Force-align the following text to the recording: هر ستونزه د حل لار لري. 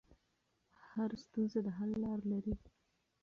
هر 0.91 1.09
ستونزه 1.23 1.59
د 1.65 1.67
حل 1.77 1.91
لار 2.03 2.19
لري. 2.31 2.53